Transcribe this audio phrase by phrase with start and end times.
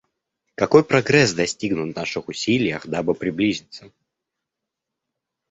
[0.55, 3.91] Какой прогресс достигнут в наших усилиях, дабы приблизиться.